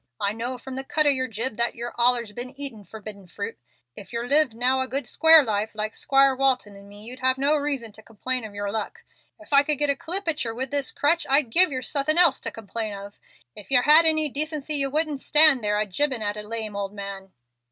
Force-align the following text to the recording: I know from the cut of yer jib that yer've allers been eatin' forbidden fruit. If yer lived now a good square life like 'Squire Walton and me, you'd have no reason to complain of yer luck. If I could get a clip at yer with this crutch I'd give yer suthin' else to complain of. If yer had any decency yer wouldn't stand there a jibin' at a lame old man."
I 0.19 0.33
know 0.33 0.57
from 0.57 0.77
the 0.77 0.83
cut 0.83 1.05
of 1.05 1.13
yer 1.13 1.27
jib 1.27 1.57
that 1.57 1.75
yer've 1.75 1.93
allers 1.95 2.31
been 2.33 2.59
eatin' 2.59 2.83
forbidden 2.85 3.27
fruit. 3.27 3.59
If 3.95 4.11
yer 4.11 4.25
lived 4.25 4.55
now 4.55 4.81
a 4.81 4.87
good 4.87 5.05
square 5.05 5.43
life 5.43 5.75
like 5.75 5.93
'Squire 5.93 6.35
Walton 6.35 6.75
and 6.75 6.89
me, 6.89 7.03
you'd 7.03 7.19
have 7.19 7.37
no 7.37 7.55
reason 7.55 7.91
to 7.91 8.01
complain 8.01 8.43
of 8.43 8.55
yer 8.55 8.71
luck. 8.71 9.03
If 9.39 9.53
I 9.53 9.61
could 9.61 9.77
get 9.77 9.91
a 9.91 9.95
clip 9.95 10.27
at 10.27 10.43
yer 10.43 10.55
with 10.55 10.71
this 10.71 10.91
crutch 10.91 11.27
I'd 11.29 11.51
give 11.51 11.71
yer 11.71 11.83
suthin' 11.83 12.17
else 12.17 12.39
to 12.39 12.51
complain 12.51 12.93
of. 12.95 13.19
If 13.55 13.69
yer 13.69 13.83
had 13.83 14.05
any 14.05 14.27
decency 14.27 14.77
yer 14.77 14.89
wouldn't 14.89 15.19
stand 15.19 15.63
there 15.63 15.79
a 15.79 15.85
jibin' 15.85 16.23
at 16.23 16.35
a 16.35 16.41
lame 16.41 16.75
old 16.75 16.93
man." 16.95 17.31